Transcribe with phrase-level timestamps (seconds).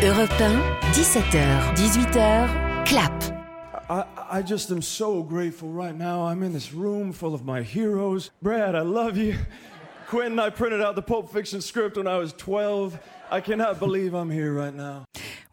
[0.00, 0.52] Europe 1,
[0.92, 3.12] 17h, 18h, clap.
[3.90, 6.22] I, I just am so grateful right now.
[6.22, 8.30] I'm in this room full of my heroes.
[8.40, 9.36] Brad, I love you.
[10.06, 12.96] Quentin, I printed out the Pulp Fiction script when I was 12.
[13.28, 15.04] I cannot believe I'm here right now.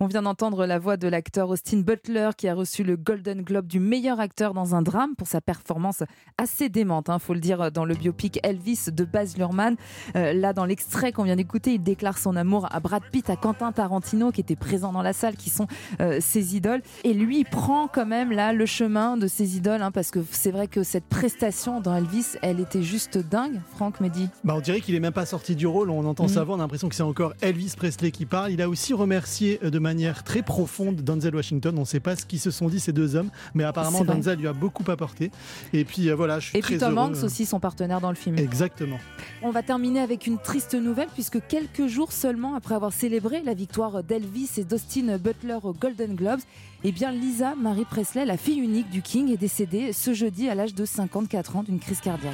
[0.02, 3.66] On vient d'entendre la voix de l'acteur Austin Butler qui a reçu le Golden Globe
[3.66, 6.04] du meilleur acteur dans un drame pour sa performance
[6.38, 9.77] assez démente, hein, faut le dire, dans le biopic Elvis de Baz Luhrmann.
[10.18, 13.38] Euh, là, dans l'extrait qu'on vient d'écouter, il déclare son amour à Brad Pitt, à
[13.38, 15.67] Quentin Tarantino qui était présent dans la salle, qui sont
[16.02, 16.81] euh, ses idoles.
[17.05, 20.20] Et lui, il prend quand même là le chemin de ses idoles, hein, parce que
[20.30, 24.27] c'est vrai que cette prestation dans Elvis, elle était juste dingue, Franck Mehdi.
[24.44, 26.30] Bah, on dirait qu'il est même pas sorti du rôle, on entend Mm.
[26.30, 28.52] sa voix, on a l'impression que c'est encore Elvis Presley qui parle.
[28.52, 31.75] Il a aussi remercié euh, de manière très profonde Denzel Washington.
[31.77, 34.03] On ne sait pas ce qu'ils se sont dit ces deux hommes, mais apparemment.
[34.03, 35.30] Denzel lui a beaucoup apporté.
[35.73, 36.98] Et puis euh, voilà, je suis Et très puis Tom.
[36.98, 38.38] Hanks aussi, son partenaire dans le film.
[38.39, 38.98] Exactement.
[39.44, 43.53] On va terminer avec une triste nouvelle puisque quelques jours seulement après avoir célébré la
[43.53, 46.41] victoire d'Elvis et d'Austin Butler aux Golden Globes,
[46.83, 50.56] eh bien Lisa Marie Presley, la fille unique du King, est décédée ce jeudi à
[50.56, 52.33] l'âge de 54 ans d'une crise cardiaque.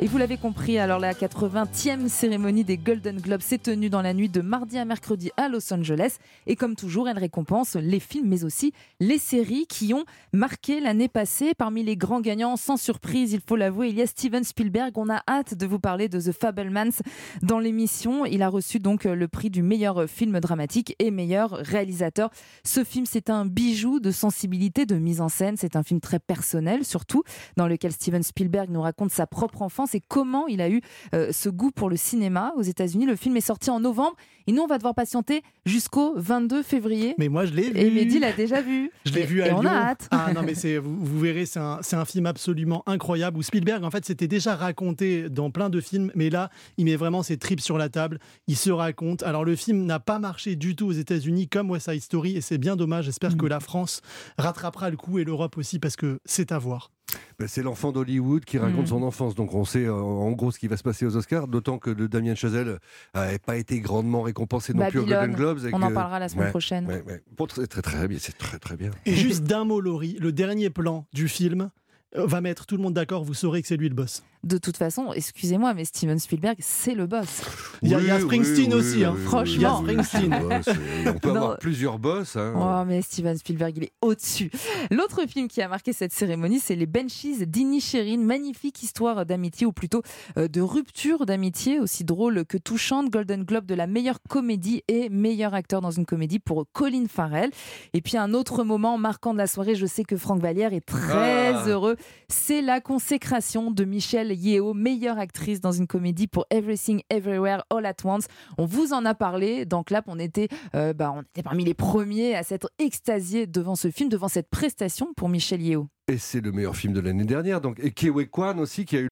[0.00, 4.14] Et vous l'avez compris, alors la 80e cérémonie des Golden Globes s'est tenue dans la
[4.14, 6.18] nuit de mardi à mercredi à Los Angeles.
[6.46, 11.08] Et comme toujours, elle récompense les films, mais aussi les séries qui ont marqué l'année
[11.08, 11.52] passée.
[11.58, 14.96] Parmi les grands gagnants, sans surprise, il faut l'avouer, il y a Steven Spielberg.
[14.96, 17.02] On a hâte de vous parler de The Fablemans
[17.42, 18.24] dans l'émission.
[18.24, 22.30] Il a reçu donc le prix du meilleur film dramatique et meilleur réalisateur.
[22.62, 25.56] Ce film, c'est un bijou de sensibilité, de mise en scène.
[25.56, 27.24] C'est un film très personnel, surtout,
[27.56, 30.80] dans lequel Steven Spielberg nous raconte sa propre enfance et comment il a eu
[31.14, 33.06] euh, ce goût pour le cinéma aux États-Unis.
[33.06, 37.14] Le film est sorti en novembre et nous, on va devoir patienter jusqu'au 22 février.
[37.18, 37.78] Mais moi, je l'ai vu.
[37.78, 38.90] Et Mehdi l'a déjà vu.
[39.04, 39.70] Je l'ai vu à et on Lyon.
[39.70, 40.08] a hâte.
[40.10, 43.42] Ah non, mais c'est, vous, vous verrez, c'est un, c'est un film absolument incroyable où
[43.42, 47.22] Spielberg, en fait, s'était déjà raconté dans plein de films, mais là, il met vraiment
[47.22, 48.18] ses tripes sur la table.
[48.46, 49.22] Il se raconte.
[49.22, 52.40] Alors, le film n'a pas marché du tout aux États-Unis comme West Side Story et
[52.40, 53.04] c'est bien dommage.
[53.04, 53.36] J'espère Mm.
[53.36, 54.00] que la France
[54.38, 56.90] rattrapera le coup et l'Europe aussi parce que c'est à voir.
[57.38, 58.88] Ben, c'est l'enfant d'Hollywood qui raconte Mm.
[58.88, 61.46] son enfance, donc on sait euh, en gros ce qui va se passer aux Oscars,
[61.46, 62.80] d'autant que le Damien Chazelle
[63.14, 65.58] n'avait pas été grandement récompensé non plus aux Golden Globes.
[65.66, 66.86] et On en parlera la semaine Ouais, prochaine.
[66.86, 67.22] ouais, ouais.
[67.36, 68.90] Bon, c'est très très bien, c'est très très bien.
[69.06, 71.68] Et juste d'un mot, Laurie, le dernier plan du film euh,
[72.14, 73.24] va mettre tout le monde d'accord.
[73.24, 74.22] Vous saurez que c'est lui le boss.
[74.44, 77.42] De toute façon, excusez-moi, mais Steven Spielberg, c'est le boss.
[77.82, 79.14] Il y a- il y a Springsteen oui, aussi, oui, hein.
[79.16, 79.82] oui, Franchement.
[79.82, 80.32] oui, oui, Springsteen.
[80.42, 81.34] oui, boss, euh, on peut Non.
[81.36, 82.36] avoir plusieurs boss.
[82.36, 82.54] hein.
[82.56, 84.50] Oh, mais Steven Spielberg, il est au-dessus.
[84.92, 88.18] L'autre film qui a marqué cette cérémonie, c'est Les Benchies d'Inisherin.
[88.18, 90.02] Magnifique histoire d'amitié, ou plutôt
[90.36, 93.10] euh, de rupture d'amitié, aussi drôle que touchante.
[93.10, 97.50] Golden Globe de la meilleure comédie et meilleur acteur dans une comédie pour Colin Farrell.
[97.92, 100.86] Et puis un autre moment marquant de la soirée, je sais que Franck Vallière est
[100.86, 101.64] très Ah.
[101.66, 101.96] heureux.
[102.28, 107.86] C'est la consécration de Michelle Yeo, meilleure actrice dans une comédie pour Everything Everywhere All
[107.86, 108.26] at Once.
[108.58, 109.64] On vous en a parlé.
[109.64, 113.76] Dans Clap, on était, euh, bah, on était parmi les premiers à s'être extasiés devant
[113.76, 115.88] ce film, devant cette prestation pour Michelle Yeo.
[116.08, 117.60] Et c'est le meilleur film de l'année dernière.
[117.60, 119.08] Donc, et Kiwi Kwan aussi, qui a eu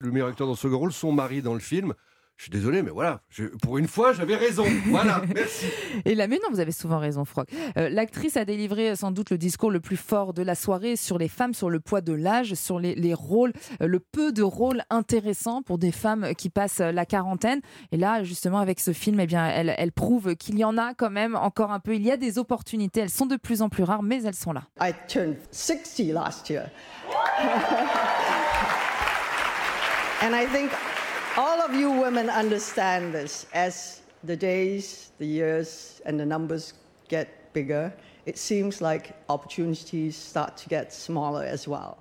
[0.00, 1.94] le meilleur acteur dans ce rôle, son mari dans le film.
[2.38, 4.64] Je suis désolé, mais voilà, je- pour une fois, j'avais raison.
[4.86, 5.66] Voilà, merci.
[6.04, 7.48] Et là, mais non, vous avez souvent raison, Franck.
[7.76, 10.94] Euh, L'actrice a délivré euh, sans doute le discours le plus fort de la soirée
[10.94, 14.30] sur les femmes, sur le poids de l'âge, sur les, les rôles, euh, le peu
[14.30, 17.60] de rôles intéressants pour des femmes qui passent la quarantaine.
[17.90, 20.94] Et là, justement, avec ce film, eh bien, elle, elle prouve qu'il y en a
[20.94, 21.96] quand même encore un peu.
[21.96, 23.00] Il y a des opportunités.
[23.00, 24.62] Elles sont de plus en plus rares, mais elles sont là.
[24.80, 26.70] I turned 60 last year.
[30.22, 30.70] and I think
[31.36, 33.46] all of you women understand this.
[33.52, 36.74] As the days, the years, and the numbers
[37.08, 37.92] get bigger,
[38.26, 41.98] it seems like opportunities start to get smaller as well.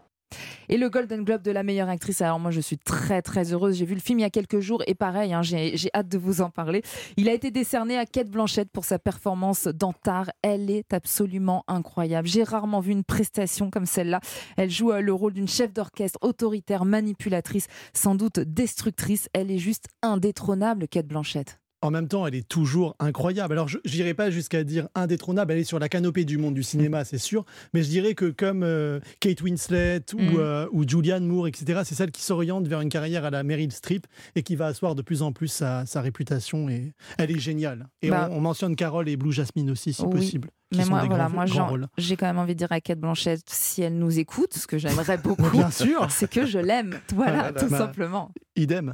[0.70, 3.78] Et le Golden Globe de la meilleure actrice, alors moi je suis très très heureuse.
[3.78, 6.18] J'ai vu le film il y a quelques jours et pareil, hein, j'ai hâte de
[6.18, 6.82] vous en parler.
[7.16, 10.30] Il a été décerné à Kate Blanchett pour sa performance dans Tar.
[10.42, 12.28] Elle est absolument incroyable.
[12.28, 14.20] J'ai rarement vu une prestation comme celle-là.
[14.58, 19.30] Elle joue euh, le rôle d'une chef d'orchestre autoritaire, manipulatrice, sans doute destructrice.
[19.34, 21.60] Elle est juste indétrônable, Kate Blanchett.
[21.84, 23.54] En même temps, elle est toujours incroyable.
[23.54, 25.54] Alors, je n'irai pas jusqu'à dire indétrônable.
[25.54, 27.46] Elle est sur la canopée du monde du cinéma, c'est sûr.
[27.74, 30.36] Mais je dirais que comme euh, Kate Winslet ou, Mm.
[30.40, 33.72] euh, ou Julianne Moore, etc., c'est celle qui s'oriente vers une carrière à la Meryl
[33.72, 36.68] Streep et qui va asseoir de plus en plus sa, sa réputation.
[36.68, 37.88] Et elle est géniale.
[38.02, 38.28] Et Bah.
[38.32, 40.10] on, on mentionne Carole et Blue Jasmine aussi, si Oui.
[40.10, 40.50] possible.
[40.72, 41.46] qui Mais sont moi, des voilà, grands-
[41.78, 44.66] moi j'ai quand même envie de dire à Kate Blanchett, si elle nous écoute, ce
[44.68, 47.00] que j'aimerais beaucoup, Bien sûr, c'est que je l'aime.
[47.16, 47.54] Voilà, Voilà.
[47.54, 47.78] tout Bah.
[47.78, 48.32] simplement.
[48.56, 48.94] idem.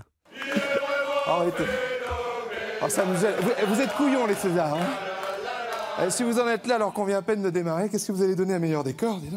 [1.26, 1.64] Arrêtez.
[2.86, 3.66] Aide.
[3.68, 4.74] Vous, êtes couillons, les Césars.
[4.74, 6.06] hein.
[6.06, 8.12] Eh, si vous en êtes là alors qu'on vient à peine de démarrer, qu'est-ce que
[8.12, 9.30] vous allez donner à meilleur décor, dis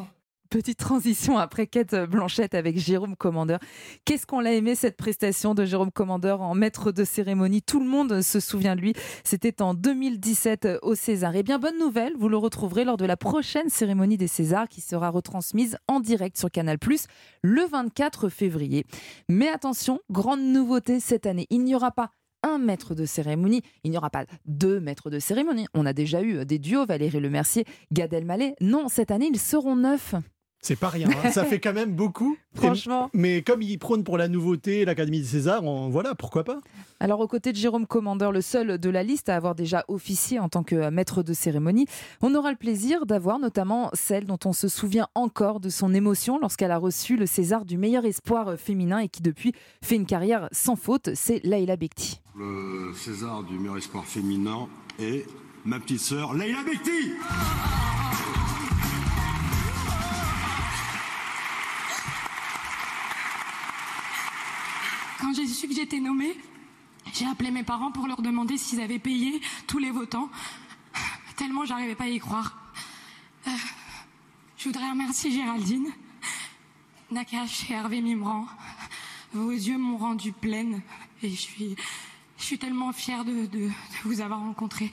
[0.48, 3.58] Petite transition après Kate Blanchette avec Jérôme Commandeur.
[4.04, 7.62] Qu'est-ce qu'on l'a aimé cette prestation de Jérôme Commandeur en maître de cérémonie?
[7.62, 8.94] Tout le monde se souvient de lui.
[9.24, 11.34] C'était en 2017 au César.
[11.34, 14.68] Et eh bien bonne nouvelle, vous le retrouverez lors de la prochaine cérémonie des Césars
[14.68, 16.78] qui sera retransmise en direct sur Canal+
[17.42, 18.86] le 24 février.
[19.28, 22.10] Mais attention, grande nouveauté cette année, il n'y aura pas
[22.46, 23.62] un maître de cérémonie.
[23.84, 25.66] Il n'y aura pas deux maîtres de cérémonie.
[25.74, 28.54] On a déjà eu des duos, Valérie Lemercier, Gad Elmaleh.
[28.60, 30.14] Non, cette année, ils seront neuf.
[30.66, 31.30] C'est pas rien, hein.
[31.30, 32.36] ça fait quand même beaucoup.
[32.56, 33.08] Franchement.
[33.12, 36.58] mais comme il prône pour la nouveauté, l'Académie des Césars, voilà, pourquoi pas
[36.98, 40.40] Alors, aux côtés de Jérôme Commandeur, le seul de la liste à avoir déjà officié
[40.40, 41.86] en tant que maître de cérémonie,
[42.20, 46.36] on aura le plaisir d'avoir notamment celle dont on se souvient encore de son émotion
[46.40, 49.52] lorsqu'elle a reçu le César du meilleur espoir féminin et qui depuis
[49.84, 52.20] fait une carrière sans faute, c'est Laila Bekti.
[52.36, 54.66] Le César du meilleur espoir féminin
[54.98, 55.26] est
[55.64, 57.12] ma petite sœur Laila Bekti
[65.26, 66.36] Quand j'ai su que j'étais nommée,
[67.12, 70.28] j'ai appelé mes parents pour leur demander s'ils avaient payé tous les votants.
[71.36, 72.56] Tellement j'arrivais pas à y croire.
[73.48, 73.50] Euh,
[74.56, 75.88] je voudrais remercier Géraldine,
[77.10, 78.46] Nakash et Hervé Mimran.
[79.32, 80.80] Vos yeux m'ont rendu pleine
[81.24, 81.74] et je suis,
[82.38, 83.48] je suis tellement fière de,
[84.04, 84.92] vous avoir rencontré.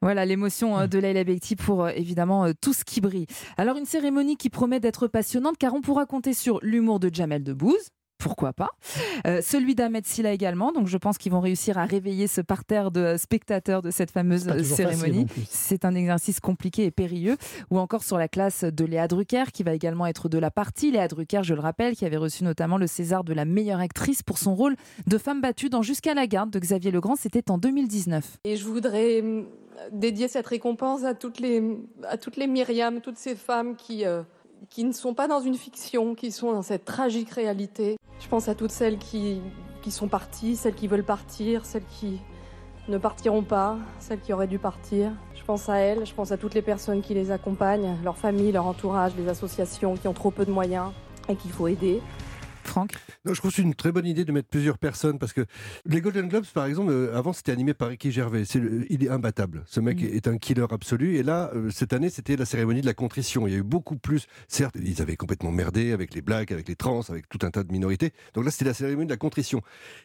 [0.00, 3.26] Voilà l'émotion euh, de Leila Bekti pour euh, évidemment tout ce qui brille.
[3.56, 7.42] Alors une cérémonie qui promet d'être passionnante car on pourra compter sur l'humour de Jamel
[7.42, 8.70] Debbouze, pourquoi pas.
[9.26, 12.90] Euh, celui d'Ahmed Silla également, donc je pense qu'ils vont réussir à réveiller ce parterre
[12.90, 15.26] de spectateurs de cette fameuse cérémonie.
[15.48, 17.36] C'est un exercice compliqué et périlleux.
[17.70, 20.90] Ou encore sur la classe de Léa Drucker, qui va également être de la partie.
[20.90, 24.22] Léa Drucker, je le rappelle, qui avait reçu notamment le César de la meilleure actrice
[24.22, 24.76] pour son rôle
[25.06, 28.40] de femme battue dans Jusqu'à la garde de Xavier Legrand, c'était en 2019.
[28.44, 29.46] Et je voudrais hum,
[29.92, 31.62] dédier cette récompense à toutes les,
[32.06, 34.04] à toutes les Myriam, toutes ces femmes qui...
[34.04, 34.22] Euh,
[34.70, 37.96] qui ne sont pas dans une fiction, qui sont dans cette tragique réalité.
[38.20, 39.40] Je pense à toutes celles qui,
[39.82, 42.20] qui sont parties, celles qui veulent partir, celles qui
[42.88, 45.12] ne partiront pas, celles qui auraient dû partir.
[45.34, 48.52] Je pense à elles, je pense à toutes les personnes qui les accompagnent, leurs familles,
[48.52, 50.92] leur entourage, les associations qui ont trop peu de moyens
[51.28, 52.00] et qu'il faut aider.
[52.68, 52.92] Franck
[53.24, 55.44] non, Je trouve que c'est une très bonne idée de mettre plusieurs personnes parce que
[55.86, 58.42] les Golden Globes, par exemple, euh, avant c'était animé par Ricky Gervais.
[58.42, 59.64] il est imbattable.
[59.66, 60.06] Ce mec mm.
[60.06, 61.16] est un killer absolu.
[61.16, 63.46] Et là, euh, cette année, c'était la cérémonie de la contrition.
[63.46, 64.26] Il y a eu beaucoup plus.
[64.48, 67.64] Certes, ils avaient complètement merdé avec les blacks, avec les trans, avec tout un tas
[67.64, 68.12] de minorités.
[68.34, 69.62] Donc là, c'était la cérémonie de la contrition.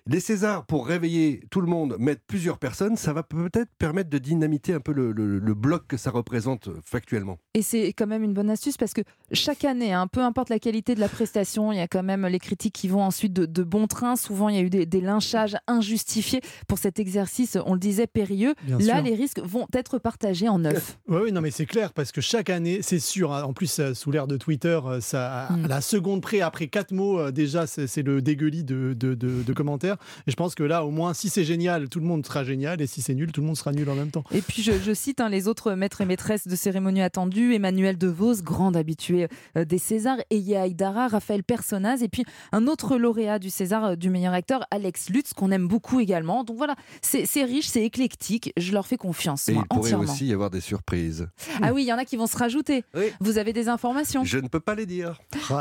[0.08, 4.18] Les Césars, pour réveiller tout le monde, mettre plusieurs personnes, ça va peut-être permettre de
[4.18, 7.38] dynamiter un peu le, bloc que ça représente euh, factuellement.
[7.54, 9.02] Et c'est quand même une bonne astuce parce que
[9.32, 12.26] chaque année, hein, peu importe la qualité de la prestation, il y a quand même
[12.26, 14.16] les critiques qui vont ensuite de, de bon train.
[14.16, 18.54] Souvent, il y a eu des, lynchages injustifiés pour cet exercice, on le disait, périlleux.
[18.68, 20.98] Là, les risques vont être partagés en neuf.
[21.08, 23.94] Oui, non, mais c'est clair, parce que chaque année, c'est sûr, hein, en plus, euh,
[23.94, 25.68] sous l'ère de Twitter, euh, ça, mm.
[25.68, 29.98] la seconde près, après quatre mots, euh, déjà, c'est le dégueulis de, de, commentaires.
[30.28, 32.82] Et je pense que là, au moins, si c'est génial, tout le monde sera génial,
[32.82, 34.24] et si c'est nul, tout le monde sera nul en même temps.
[34.32, 38.42] Et puis, je, cite hein, les autres maîtres et maîtresses de cérémonie attendus Emmanuel DeVos,
[38.42, 43.86] grand habitué des Césars, Eya Aydara, Raphaël Personnaz, et puis un autre lauréat du César
[43.86, 46.44] euh, du meilleur acteur, Alex Lutz, qu'on aime beaucoup également.
[46.44, 49.50] Donc voilà, c'est riche, c'est éclectique, je leur fais confiance.
[49.50, 51.28] Et il pourrait aussi y avoir des surprises.
[51.62, 52.84] Ah oui, il y en a qui vont se rajouter.
[53.20, 55.20] Vous avez des informations Je ne peux pas les dire.
[55.50, 55.56] Oh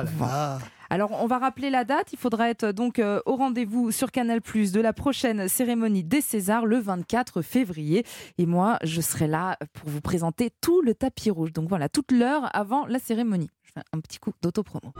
[0.90, 2.12] Alors, on va rappeler la date.
[2.12, 6.20] Il faudra être donc euh, au rendez-vous sur Canal Plus de la prochaine cérémonie des
[6.20, 8.04] Césars le 24 février.
[8.38, 11.52] Et moi, je serai là pour vous présenter tout le tapis rouge.
[11.52, 13.50] Donc voilà, toute l'heure avant la cérémonie.
[13.62, 14.92] Je fais un petit coup d'autopromo.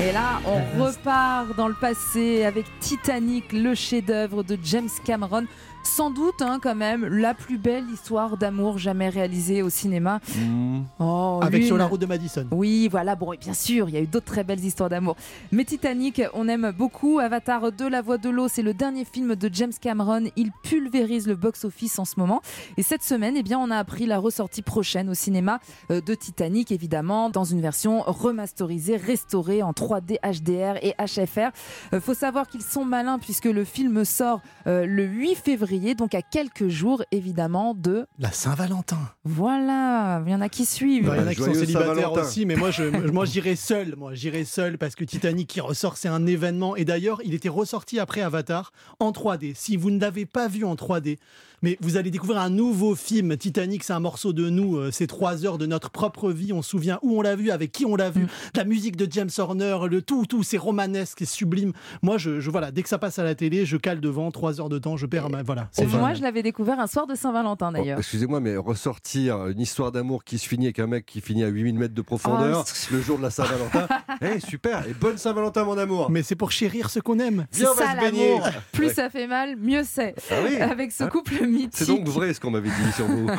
[0.00, 5.46] Et là, on repart dans le passé avec Titanic, le chef-d'œuvre de James Cameron
[5.86, 10.20] sans doute hein, quand même la plus belle histoire d'amour jamais réalisée au cinéma.
[10.36, 10.80] Mmh.
[10.98, 12.46] Oh, Avec Sur la route de Madison.
[12.50, 15.16] Oui, voilà, bon, et bien sûr, il y a eu d'autres très belles histoires d'amour.
[15.52, 17.18] Mais Titanic, on aime beaucoup.
[17.18, 20.24] Avatar de la voix de l'eau, c'est le dernier film de James Cameron.
[20.36, 22.40] Il pulvérise le box-office en ce moment.
[22.76, 25.60] Et cette semaine, eh bien, on a appris la ressortie prochaine au cinéma
[25.90, 31.50] euh, de Titanic, évidemment, dans une version remasterisée, restaurée en 3D HDR et HFR.
[31.92, 35.73] Il euh, faut savoir qu'ils sont malins puisque le film sort euh, le 8 février
[35.94, 38.98] donc à quelques jours évidemment de la Saint-Valentin.
[39.24, 41.10] Voilà, il y en a qui suivent.
[41.12, 43.94] il y en a qui sont célibataires aussi, mais moi, je, moi j'irai seul.
[43.96, 46.76] Moi, j'irai seul parce que Titanic qui ressort, c'est un événement.
[46.76, 49.54] Et d'ailleurs, il était ressorti après Avatar en 3D.
[49.54, 51.18] Si vous ne l'avez pas vu en 3D,
[51.64, 53.38] Mais vous allez découvrir un nouveau film.
[53.38, 54.76] Titanic, c'est un morceau de nous.
[54.76, 56.52] euh, C'est trois heures de notre propre vie.
[56.52, 58.24] On se souvient où on l'a vu, avec qui on l'a vu.
[58.24, 58.28] Mm.
[58.56, 61.72] La musique de James Horner, le tout, tout, c'est romanesque et sublime.
[62.02, 64.30] Moi, je, je- voilà, dès que ça passe à la télé, je cale devant.
[64.30, 65.42] Trois heures de temps, je perds ma.
[65.42, 65.68] Voilà.
[65.72, 67.98] c'est Moi, je l'avais découvert un soir de Saint-Valentin Oh, d'ailleurs.
[67.98, 71.48] Excusez-moi, mais ressortir une histoire d'amour qui se finit avec un mec qui finit à
[71.48, 73.88] 8000 mètres de profondeur Oh, le jour de la Saint-Valentin.
[74.20, 77.46] Eh, super Et bonne Saint-Valentin, mon amour Mais c'est pour chérir ce qu'on aime.
[77.52, 78.48] Viens, on va ça se baigner l'amour.
[78.72, 78.92] Plus Ouais.
[78.94, 80.14] ça fait mal, mieux c'est.
[80.30, 81.70] Ah oui Avec ce Hein couple mythique.
[81.74, 83.28] C'est donc vrai ce qu'on m'avait dit sur vous.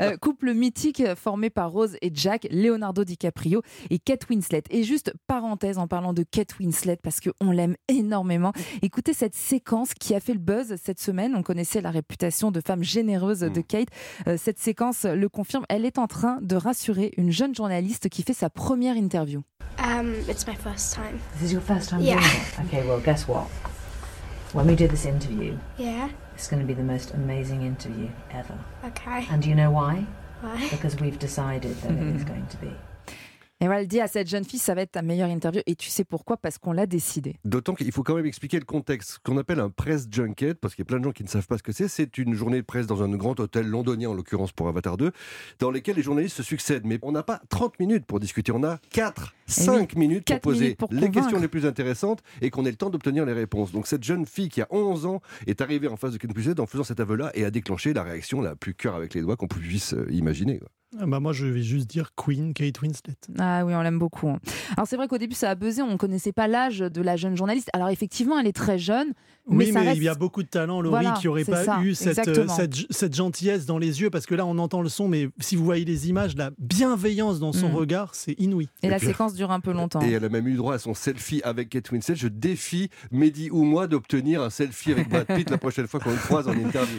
[0.00, 4.62] Euh, couple mythique formé par Rose et Jack, Leonardo DiCaprio et Kate Winslet.
[4.70, 8.52] Et juste parenthèse en parlant de Kate Winslet parce qu'on l'aime énormément.
[8.80, 11.34] Écoutez cette séquence qui a fait le buzz cette semaine.
[11.36, 13.64] On connaissait la réputation de femme généreuse de Mm.
[13.64, 13.88] Kate.
[14.28, 15.64] Euh, cette séquence le confirme.
[15.68, 19.42] Elle est en train de rassurer une jeune journaliste qui fait sa première interview.
[19.78, 21.18] Um, it's my first time.
[21.38, 22.16] This is your first time Yeah.
[22.16, 22.74] doing it?
[22.74, 23.46] Okay, well, guess what?
[24.52, 26.10] When we do this interview, Yeah.
[26.34, 28.58] it's going to be the most amazing interview ever.
[28.84, 29.26] Okay.
[29.30, 30.06] And do you know why?
[30.42, 30.68] Why?
[30.68, 32.34] Because we've decided that it is mm-hmm.
[32.34, 32.72] going to be.
[33.62, 35.62] Et voilà, elle dit à cette jeune fille, ça va être ta meilleure interview.
[35.66, 36.36] Et tu sais pourquoi?
[36.36, 37.36] Parce qu'on l'a décidé.
[37.44, 39.10] D'autant qu'il faut quand même expliquer le contexte.
[39.10, 41.28] Ce qu'on appelle un press junket, parce qu'il y a plein de gens qui ne
[41.28, 44.10] savent pas ce que c'est, c'est une journée de presse dans un grand hôtel londonien,
[44.10, 45.12] en l'occurrence pour Avatar 2,
[45.60, 46.84] dans lesquels les journalistes se succèdent.
[46.84, 50.40] Mais on n'a pas 30 minutes pour discuter, on a 4, Eh 5 minutes pour
[50.40, 53.32] poser minutes pour les questions les plus intéressantes et qu'on ait le temps d'obtenir les
[53.32, 53.70] réponses.
[53.70, 56.58] Donc cette jeune fille qui a 11 ans est arrivée en face de Ken Winslet
[56.58, 59.36] en faisant cet aveu-là et a déclenché la réaction la plus cœur avec les doigts
[59.36, 60.58] qu'on puisse imaginer.
[60.58, 60.68] quoi.
[61.00, 63.14] Ah bah moi, je vais juste dire Queen, Kate Winslet.
[63.38, 64.28] Ah oui, on l'aime beaucoup.
[64.28, 64.38] hein.
[64.76, 67.16] Alors c'est vrai qu'au début ça a buzzé, on ne connaissait pas l'âge de la
[67.16, 67.70] jeune journaliste.
[67.72, 69.12] Alors effectivement, elle est très jeune,
[69.48, 69.96] mais oui, ça mais reste...
[69.98, 72.46] il y a beaucoup de talent, Laurie, Voilà, qui n'aurait pas ça, eu cette, euh,
[72.48, 75.56] cette, cette gentillesse dans les yeux, parce que là, on entend le son, mais si
[75.56, 77.74] vous voyez les images, la bienveillance dans son Mm.
[77.74, 78.68] regard, c'est inouï.
[78.82, 80.00] Et, la puis- séquence dure un peu longtemps.
[80.02, 82.16] Et elle a même eu droit à son selfie avec Kate Winslet.
[82.16, 86.10] Je défie Mehdi ou moi d'obtenir un selfie avec Brad Pitt la prochaine fois qu'on
[86.10, 86.98] le croise en interview.